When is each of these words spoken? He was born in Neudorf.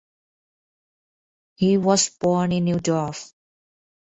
He 1.57 1.77
was 1.77 2.09
born 2.09 2.51
in 2.53 2.65
Neudorf. 2.65 3.33